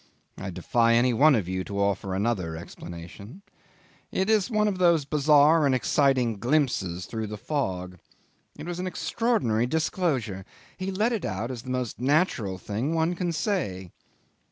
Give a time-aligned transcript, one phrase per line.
[0.35, 3.43] I defy any one of you to offer another explanation.
[4.11, 7.99] It was one of those bizarre and exciting glimpses through the fog.
[8.57, 10.43] It was an extraordinary disclosure.
[10.75, 13.91] He let it out as the most natural thing one could say.